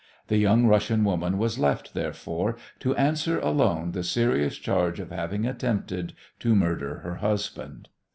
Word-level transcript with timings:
The 0.29 0.37
young 0.37 0.65
Russian 0.65 1.03
woman 1.03 1.37
was 1.37 1.59
left, 1.59 1.93
therefore, 1.93 2.57
to 2.79 2.95
answer 2.95 3.37
alone 3.39 3.91
the 3.91 4.03
serious 4.03 4.55
charge 4.57 4.99
of 4.99 5.11
having 5.11 5.45
attempted 5.45 6.13
to 6.39 6.55
murder 6.55 7.01
her 7.03 7.17
husband. 7.17 7.87